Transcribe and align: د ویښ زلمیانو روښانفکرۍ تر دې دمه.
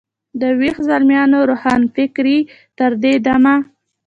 د 0.41 0.43
ویښ 0.59 0.77
زلمیانو 0.87 1.39
روښانفکرۍ 1.49 2.39
تر 2.77 2.91
دې 3.03 3.13
دمه. 3.25 3.55